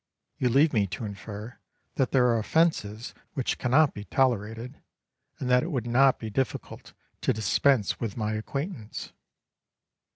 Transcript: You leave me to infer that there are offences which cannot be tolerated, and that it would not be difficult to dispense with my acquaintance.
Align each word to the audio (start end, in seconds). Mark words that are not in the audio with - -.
You 0.39 0.49
leave 0.49 0.73
me 0.73 0.87
to 0.87 1.05
infer 1.05 1.59
that 1.93 2.09
there 2.09 2.25
are 2.29 2.39
offences 2.39 3.13
which 3.35 3.59
cannot 3.59 3.93
be 3.93 4.05
tolerated, 4.05 4.81
and 5.37 5.47
that 5.47 5.61
it 5.61 5.69
would 5.69 5.85
not 5.85 6.17
be 6.17 6.31
difficult 6.31 6.93
to 7.21 7.33
dispense 7.33 7.99
with 7.99 8.17
my 8.17 8.33
acquaintance. 8.33 9.13